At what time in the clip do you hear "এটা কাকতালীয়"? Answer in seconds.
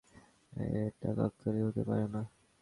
0.83-1.65